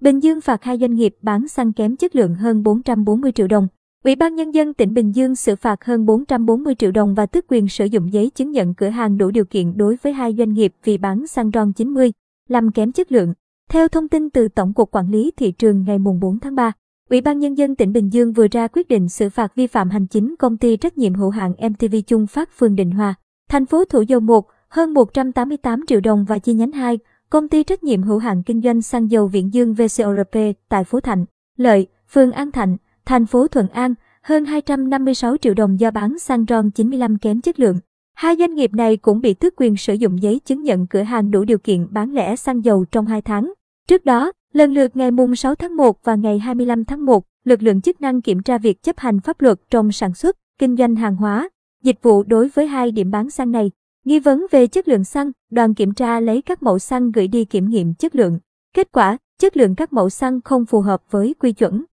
[0.00, 3.68] Bình Dương phạt hai doanh nghiệp bán xăng kém chất lượng hơn 440 triệu đồng.
[4.04, 7.44] Ủy ban Nhân dân tỉnh Bình Dương xử phạt hơn 440 triệu đồng và tước
[7.48, 10.52] quyền sử dụng giấy chứng nhận cửa hàng đủ điều kiện đối với hai doanh
[10.52, 12.12] nghiệp vì bán xăng RON 90,
[12.48, 13.34] làm kém chất lượng.
[13.70, 16.72] Theo thông tin từ Tổng cục Quản lý Thị trường ngày 4 tháng 3,
[17.10, 19.90] Ủy ban Nhân dân tỉnh Bình Dương vừa ra quyết định xử phạt vi phạm
[19.90, 23.14] hành chính công ty trách nhiệm hữu hạn MTV Trung Phát Phương Định Hòa,
[23.48, 26.98] thành phố Thủ Dầu Một, hơn 188 triệu đồng và chi nhánh 2,
[27.30, 30.36] công ty trách nhiệm hữu hạn kinh doanh xăng dầu Viễn Dương VCORP
[30.68, 31.24] tại Phú Thạnh,
[31.56, 36.44] Lợi, phường An Thạnh, thành phố Thuận An, hơn 256 triệu đồng do bán xăng
[36.48, 37.78] RON 95 kém chất lượng.
[38.14, 41.30] Hai doanh nghiệp này cũng bị tước quyền sử dụng giấy chứng nhận cửa hàng
[41.30, 43.52] đủ điều kiện bán lẻ xăng dầu trong 2 tháng.
[43.88, 47.62] Trước đó, lần lượt ngày mùng 6 tháng 1 và ngày 25 tháng 1, lực
[47.62, 50.96] lượng chức năng kiểm tra việc chấp hành pháp luật trong sản xuất, kinh doanh
[50.96, 51.48] hàng hóa,
[51.82, 53.70] dịch vụ đối với hai điểm bán xăng này.
[54.04, 57.44] Nghi vấn về chất lượng xăng, đoàn kiểm tra lấy các mẫu xăng gửi đi
[57.44, 58.38] kiểm nghiệm chất lượng.
[58.74, 61.84] Kết quả, chất lượng các mẫu xăng không phù hợp với quy chuẩn.